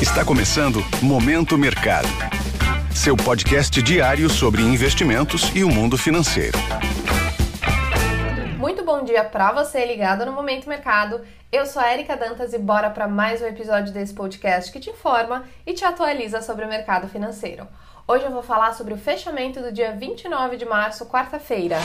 Está 0.00 0.24
começando 0.24 0.80
Momento 1.02 1.56
Mercado. 1.56 2.08
Seu 2.94 3.16
podcast 3.16 3.82
diário 3.82 4.28
sobre 4.28 4.62
investimentos 4.62 5.50
e 5.54 5.62
o 5.64 5.68
mundo 5.68 5.96
financeiro. 5.98 6.58
Muito 8.58 8.84
bom 8.84 9.04
dia 9.04 9.24
para 9.24 9.52
você 9.52 9.84
ligado 9.84 10.24
no 10.26 10.32
Momento 10.32 10.68
Mercado. 10.68 11.20
Eu 11.50 11.66
sou 11.66 11.80
a 11.80 11.92
Erika 11.92 12.16
Dantas 12.16 12.52
e 12.52 12.58
bora 12.58 12.90
para 12.90 13.06
mais 13.06 13.40
um 13.40 13.46
episódio 13.46 13.92
desse 13.92 14.14
podcast 14.14 14.72
que 14.72 14.80
te 14.80 14.90
informa 14.90 15.44
e 15.66 15.72
te 15.72 15.84
atualiza 15.84 16.42
sobre 16.42 16.64
o 16.64 16.68
mercado 16.68 17.08
financeiro. 17.08 17.66
Hoje 18.08 18.24
eu 18.24 18.30
vou 18.30 18.42
falar 18.42 18.72
sobre 18.74 18.94
o 18.94 18.98
fechamento 18.98 19.60
do 19.60 19.72
dia 19.72 19.92
29 19.92 20.56
de 20.56 20.64
março, 20.64 21.06
quarta-feira. 21.06 21.78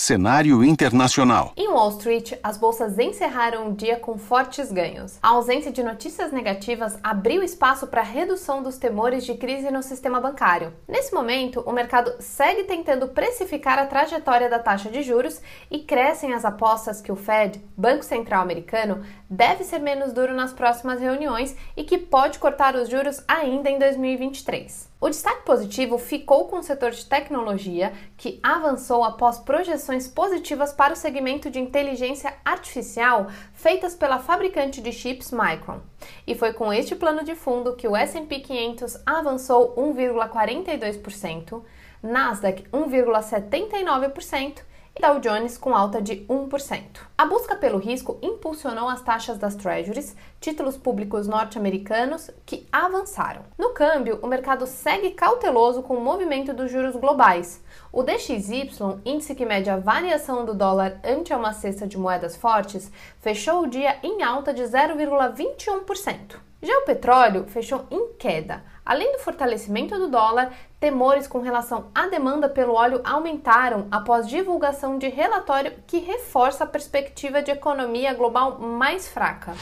Cenário 0.00 0.62
internacional. 0.62 1.52
Em 1.56 1.66
Wall 1.66 1.90
Street, 1.90 2.34
as 2.40 2.56
bolsas 2.56 2.96
encerraram 3.00 3.68
o 3.68 3.74
dia 3.74 3.96
com 3.96 4.16
fortes 4.16 4.70
ganhos. 4.70 5.18
A 5.20 5.30
ausência 5.30 5.72
de 5.72 5.82
notícias 5.82 6.30
negativas 6.30 6.96
abriu 7.02 7.42
espaço 7.42 7.84
para 7.88 8.00
a 8.00 8.04
redução 8.04 8.62
dos 8.62 8.78
temores 8.78 9.26
de 9.26 9.34
crise 9.34 9.72
no 9.72 9.82
sistema 9.82 10.20
bancário. 10.20 10.72
Nesse 10.86 11.12
momento, 11.12 11.64
o 11.66 11.72
mercado 11.72 12.14
segue 12.20 12.62
tentando 12.62 13.08
precificar 13.08 13.76
a 13.76 13.86
trajetória 13.86 14.48
da 14.48 14.60
taxa 14.60 14.88
de 14.88 15.02
juros 15.02 15.42
e 15.68 15.80
crescem 15.80 16.32
as 16.32 16.44
apostas 16.44 17.00
que 17.00 17.10
o 17.10 17.16
Fed, 17.16 17.60
Banco 17.76 18.04
Central 18.04 18.42
Americano, 18.42 19.02
deve 19.28 19.64
ser 19.64 19.80
menos 19.80 20.12
duro 20.12 20.32
nas 20.32 20.52
próximas 20.52 21.00
reuniões 21.00 21.56
e 21.76 21.82
que 21.82 21.98
pode 21.98 22.38
cortar 22.38 22.76
os 22.76 22.88
juros 22.88 23.20
ainda 23.26 23.68
em 23.68 23.80
2023. 23.80 24.88
O 25.00 25.08
destaque 25.08 25.44
positivo 25.44 25.96
ficou 25.96 26.46
com 26.46 26.56
o 26.56 26.62
setor 26.62 26.90
de 26.90 27.04
tecnologia, 27.04 27.92
que 28.16 28.40
avançou 28.42 29.04
após 29.04 29.38
projeções 29.38 29.87
positivas 30.08 30.72
para 30.72 30.92
o 30.92 30.96
segmento 30.96 31.50
de 31.50 31.58
inteligência 31.58 32.34
artificial 32.44 33.28
feitas 33.54 33.94
pela 33.94 34.18
fabricante 34.18 34.82
de 34.82 34.92
chips 34.92 35.32
Micron. 35.32 35.80
E 36.26 36.34
foi 36.34 36.52
com 36.52 36.72
este 36.72 36.94
plano 36.94 37.24
de 37.24 37.34
fundo 37.34 37.74
que 37.74 37.88
o 37.88 37.96
S&P 37.96 38.40
500 38.40 38.98
avançou 39.06 39.74
1,42%, 39.76 41.62
Nasdaq 42.02 42.64
1,79% 42.70 44.62
Dow 45.00 45.20
Jones 45.20 45.56
com 45.56 45.74
alta 45.74 46.02
de 46.02 46.26
1%. 46.26 46.82
A 47.16 47.24
busca 47.24 47.54
pelo 47.54 47.78
risco 47.78 48.18
impulsionou 48.20 48.88
as 48.88 49.00
taxas 49.00 49.38
das 49.38 49.54
Treasuries, 49.54 50.16
títulos 50.40 50.76
públicos 50.76 51.28
norte-americanos, 51.28 52.30
que 52.44 52.66
avançaram. 52.72 53.42
No 53.56 53.70
câmbio, 53.70 54.18
o 54.22 54.26
mercado 54.26 54.66
segue 54.66 55.10
cauteloso 55.10 55.82
com 55.82 55.94
o 55.94 56.00
movimento 56.00 56.52
dos 56.52 56.70
juros 56.70 56.96
globais. 56.96 57.62
O 57.92 58.02
DXY, 58.02 58.70
índice 59.04 59.34
que 59.34 59.46
mede 59.46 59.70
a 59.70 59.76
variação 59.76 60.44
do 60.44 60.52
dólar 60.52 61.00
ante 61.04 61.32
uma 61.32 61.52
cesta 61.52 61.86
de 61.86 61.96
moedas 61.96 62.36
fortes, 62.36 62.90
fechou 63.20 63.62
o 63.62 63.68
dia 63.68 63.98
em 64.02 64.22
alta 64.22 64.52
de 64.52 64.62
0,21%. 64.62 66.36
Já 66.60 66.76
o 66.76 66.84
petróleo 66.84 67.44
fechou 67.46 67.86
em 67.88 68.14
queda. 68.14 68.64
Além 68.88 69.12
do 69.12 69.18
fortalecimento 69.18 69.98
do 69.98 70.08
dólar, 70.08 70.50
temores 70.80 71.26
com 71.26 71.40
relação 71.40 71.90
à 71.94 72.08
demanda 72.08 72.48
pelo 72.48 72.72
óleo 72.72 73.02
aumentaram 73.04 73.86
após 73.90 74.26
divulgação 74.26 74.96
de 74.96 75.08
relatório 75.08 75.74
que 75.86 75.98
reforça 75.98 76.64
a 76.64 76.66
perspectiva 76.66 77.42
de 77.42 77.50
economia 77.50 78.14
global 78.14 78.58
mais 78.58 79.06
fraca. 79.06 79.52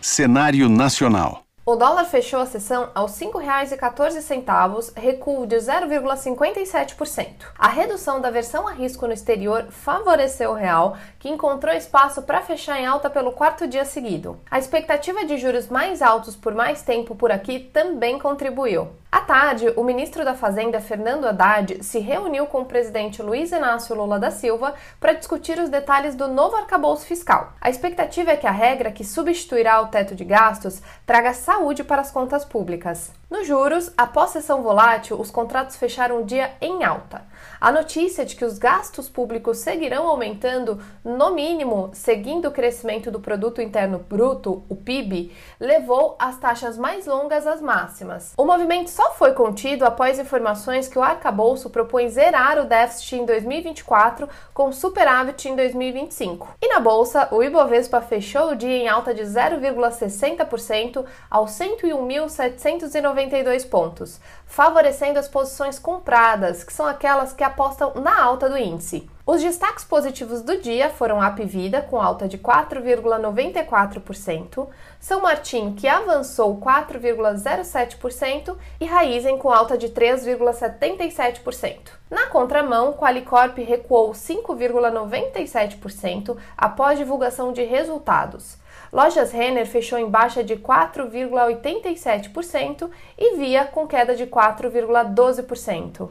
Cenário 0.00 0.68
nacional. 0.68 1.42
O 1.64 1.76
dólar 1.76 2.06
fechou 2.06 2.40
a 2.40 2.46
sessão 2.46 2.90
aos 2.92 3.16
R$ 3.20 3.28
5,14, 3.28 4.92
recuo 4.96 5.46
de 5.46 5.54
0,57%. 5.54 7.26
A 7.56 7.68
redução 7.68 8.20
da 8.20 8.32
versão 8.32 8.66
a 8.66 8.72
risco 8.72 9.06
no 9.06 9.12
exterior 9.12 9.66
favoreceu 9.70 10.50
o 10.50 10.54
real, 10.54 10.96
que 11.20 11.28
encontrou 11.28 11.72
espaço 11.72 12.22
para 12.22 12.42
fechar 12.42 12.80
em 12.80 12.86
alta 12.86 13.08
pelo 13.08 13.30
quarto 13.30 13.68
dia 13.68 13.84
seguido. 13.84 14.40
A 14.50 14.58
expectativa 14.58 15.24
de 15.24 15.36
juros 15.36 15.68
mais 15.68 16.02
altos 16.02 16.34
por 16.34 16.52
mais 16.52 16.82
tempo 16.82 17.14
por 17.14 17.30
aqui 17.30 17.60
também 17.60 18.18
contribuiu. 18.18 18.88
À 19.12 19.20
tarde, 19.20 19.70
o 19.76 19.84
ministro 19.84 20.24
da 20.24 20.32
Fazenda, 20.34 20.80
Fernando 20.80 21.26
Haddad, 21.26 21.84
se 21.84 21.98
reuniu 21.98 22.46
com 22.46 22.62
o 22.62 22.64
presidente 22.64 23.20
Luiz 23.20 23.52
Inácio 23.52 23.94
Lula 23.94 24.18
da 24.18 24.30
Silva 24.30 24.72
para 24.98 25.12
discutir 25.12 25.58
os 25.58 25.68
detalhes 25.68 26.14
do 26.14 26.28
novo 26.28 26.56
arcabouço 26.56 27.04
fiscal. 27.04 27.52
A 27.60 27.68
expectativa 27.68 28.30
é 28.30 28.38
que 28.38 28.46
a 28.46 28.50
regra 28.50 28.90
que 28.90 29.04
substituirá 29.04 29.82
o 29.82 29.88
teto 29.88 30.14
de 30.14 30.24
gastos 30.24 30.80
traga 31.04 31.34
saúde 31.34 31.84
para 31.84 32.00
as 32.00 32.10
contas 32.10 32.42
públicas. 32.42 33.12
Nos 33.32 33.46
juros, 33.46 33.90
após 33.96 34.28
sessão 34.28 34.62
volátil, 34.62 35.18
os 35.18 35.30
contratos 35.30 35.76
fecharam 35.76 36.20
o 36.20 36.24
dia 36.26 36.50
em 36.60 36.84
alta. 36.84 37.22
A 37.58 37.72
notícia 37.72 38.26
de 38.26 38.36
que 38.36 38.44
os 38.44 38.58
gastos 38.58 39.08
públicos 39.08 39.56
seguirão 39.56 40.06
aumentando, 40.06 40.78
no 41.02 41.34
mínimo, 41.34 41.90
seguindo 41.94 42.48
o 42.48 42.50
crescimento 42.50 43.10
do 43.10 43.20
produto 43.20 43.62
interno 43.62 44.00
bruto, 44.00 44.62
o 44.68 44.76
PIB, 44.76 45.32
levou 45.58 46.14
as 46.18 46.36
taxas 46.36 46.76
mais 46.76 47.06
longas 47.06 47.46
às 47.46 47.62
máximas. 47.62 48.34
O 48.36 48.44
movimento 48.44 48.90
só 48.90 49.12
foi 49.12 49.32
contido 49.32 49.86
após 49.86 50.18
informações 50.18 50.86
que 50.86 50.98
o 50.98 51.02
arcabouço 51.02 51.70
propõe 51.70 52.10
zerar 52.10 52.58
o 52.58 52.66
déficit 52.66 53.16
em 53.16 53.24
2024 53.24 54.28
com 54.52 54.70
superávit 54.70 55.48
em 55.48 55.56
2025. 55.56 56.50
E 56.60 56.68
na 56.68 56.80
bolsa, 56.80 57.28
o 57.30 57.42
Ibovespa 57.42 58.02
fechou 58.02 58.50
o 58.50 58.56
dia 58.56 58.76
em 58.76 58.88
alta 58.88 59.14
de 59.14 59.22
0,60% 59.22 61.02
aos 61.30 61.52
101.790 61.52 63.21
92 63.22 63.64
pontos, 63.64 64.20
favorecendo 64.46 65.18
as 65.18 65.28
posições 65.28 65.78
compradas, 65.78 66.64
que 66.64 66.72
são 66.72 66.86
aquelas 66.86 67.32
que 67.32 67.44
apostam 67.44 67.94
na 67.94 68.22
alta 68.22 68.48
do 68.48 68.56
índice. 68.56 69.08
Os 69.24 69.40
destaques 69.40 69.84
positivos 69.84 70.42
do 70.42 70.60
dia 70.60 70.90
foram 70.90 71.20
a 71.20 71.28
Apivida, 71.28 71.80
com 71.80 72.02
alta 72.02 72.26
de 72.26 72.38
4,94%, 72.38 74.66
São 74.98 75.22
Martin, 75.22 75.74
que 75.74 75.86
avançou 75.86 76.58
4,07%, 76.58 78.56
e 78.80 78.84
Raizen, 78.84 79.38
com 79.38 79.48
alta 79.48 79.78
de 79.78 79.90
3,77%. 79.90 81.92
Na 82.10 82.26
contramão, 82.26 82.94
Qualicorp 82.94 83.58
recuou 83.58 84.10
5,97% 84.10 86.36
após 86.58 86.98
divulgação 86.98 87.52
de 87.52 87.62
resultados. 87.62 88.56
Lojas 88.92 89.30
Renner 89.30 89.68
fechou 89.68 90.00
em 90.00 90.10
baixa 90.10 90.42
de 90.42 90.56
4,87% 90.56 92.90
e 93.16 93.36
Via 93.36 93.66
com 93.66 93.86
queda 93.86 94.16
de 94.16 94.26
4,12% 94.26 96.10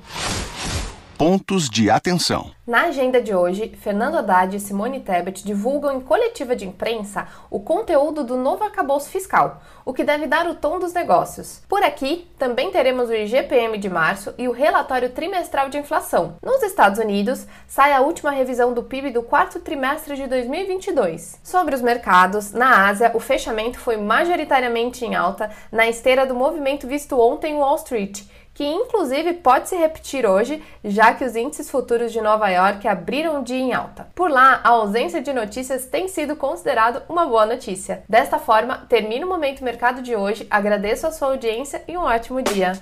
pontos 1.21 1.69
de 1.69 1.87
atenção. 1.87 2.49
Na 2.65 2.85
agenda 2.85 3.21
de 3.21 3.35
hoje, 3.35 3.71
Fernando 3.79 4.17
Haddad 4.17 4.55
e 4.55 4.59
Simone 4.59 5.01
Tebet 5.01 5.43
divulgam 5.43 5.95
em 5.95 6.01
coletiva 6.01 6.55
de 6.55 6.67
imprensa 6.67 7.27
o 7.47 7.59
conteúdo 7.59 8.23
do 8.23 8.35
novo 8.35 8.63
arcabouço 8.63 9.07
fiscal, 9.07 9.61
o 9.85 9.93
que 9.93 10.03
deve 10.03 10.25
dar 10.25 10.47
o 10.47 10.55
tom 10.55 10.79
dos 10.79 10.93
negócios. 10.93 11.61
Por 11.69 11.83
aqui, 11.83 12.27
também 12.39 12.71
teremos 12.71 13.07
o 13.07 13.13
IGPM 13.13 13.77
de 13.77 13.87
março 13.87 14.33
e 14.35 14.47
o 14.47 14.51
relatório 14.51 15.09
trimestral 15.09 15.69
de 15.69 15.77
inflação. 15.77 16.37
Nos 16.41 16.63
Estados 16.63 16.97
Unidos, 16.97 17.45
sai 17.67 17.93
a 17.93 18.01
última 18.01 18.31
revisão 18.31 18.73
do 18.73 18.81
PIB 18.81 19.11
do 19.11 19.21
quarto 19.21 19.59
trimestre 19.59 20.15
de 20.15 20.25
2022. 20.25 21.39
Sobre 21.43 21.75
os 21.75 21.83
mercados, 21.83 22.51
na 22.51 22.87
Ásia, 22.87 23.11
o 23.13 23.19
fechamento 23.19 23.77
foi 23.77 23.95
majoritariamente 23.95 25.05
em 25.05 25.13
alta 25.13 25.51
na 25.71 25.87
esteira 25.87 26.25
do 26.25 26.33
movimento 26.33 26.87
visto 26.87 27.19
ontem 27.19 27.53
em 27.53 27.57
Wall 27.57 27.75
Street 27.75 28.23
que 28.53 28.63
inclusive 28.63 29.33
pode 29.33 29.69
se 29.69 29.75
repetir 29.75 30.25
hoje, 30.25 30.61
já 30.83 31.13
que 31.13 31.23
os 31.23 31.35
índices 31.35 31.69
futuros 31.69 32.11
de 32.11 32.21
Nova 32.21 32.49
York 32.49 32.87
abriram 32.87 33.39
o 33.39 33.43
dia 33.43 33.57
em 33.57 33.73
alta. 33.73 34.07
Por 34.13 34.29
lá, 34.29 34.59
a 34.63 34.69
ausência 34.69 35.21
de 35.21 35.33
notícias 35.33 35.85
tem 35.85 36.07
sido 36.07 36.35
considerado 36.35 37.01
uma 37.07 37.25
boa 37.25 37.45
notícia. 37.45 38.03
Desta 38.07 38.37
forma, 38.37 38.85
termina 38.89 39.25
o 39.25 39.29
Momento 39.29 39.63
Mercado 39.63 40.01
de 40.01 40.15
hoje, 40.15 40.45
agradeço 40.49 41.07
a 41.07 41.11
sua 41.11 41.29
audiência 41.29 41.83
e 41.87 41.97
um 41.97 42.01
ótimo 42.01 42.41
dia. 42.41 42.73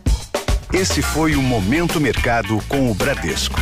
Esse 0.73 1.01
foi 1.01 1.35
o 1.35 1.41
Momento 1.41 1.99
Mercado 1.99 2.59
com 2.67 2.91
o 2.91 2.93
Bradesco, 2.93 3.59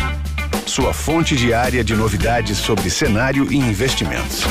sua 0.66 0.94
fonte 0.94 1.36
diária 1.36 1.84
de 1.84 1.96
novidades 1.96 2.58
sobre 2.58 2.90
cenário 2.90 3.52
e 3.52 3.56
investimentos. 3.56 4.44